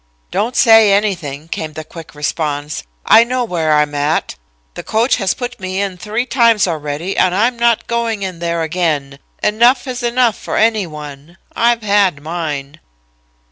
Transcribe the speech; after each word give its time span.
"'Don't 0.31 0.55
say 0.55 0.91
anything,' 0.91 1.47
came 1.47 1.73
the 1.73 1.83
quick 1.83 2.15
response, 2.15 2.81
'I 3.05 3.23
know 3.23 3.43
where 3.43 3.71
I 3.71 3.83
am 3.83 3.93
at. 3.93 4.33
The 4.73 4.81
coach 4.81 5.17
has 5.17 5.35
put 5.35 5.59
me 5.59 5.79
in 5.79 5.95
three 5.95 6.25
times 6.25 6.67
already 6.67 7.15
and 7.15 7.35
I'm 7.35 7.55
not 7.55 7.85
going 7.85 8.23
in 8.23 8.39
there 8.39 8.63
again. 8.63 9.19
Enough 9.43 9.85
is 9.85 10.01
enough 10.01 10.35
for 10.39 10.57
any 10.57 10.87
one. 10.87 11.37
_I've 11.55 11.83
had 11.83 12.19
mine. 12.19 12.79